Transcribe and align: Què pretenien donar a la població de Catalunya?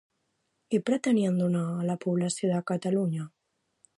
Què 0.73 0.79
pretenien 0.89 1.37
donar 1.41 1.61
a 1.73 1.85
la 1.91 1.97
població 2.07 2.51
de 2.53 2.63
Catalunya? 2.73 3.29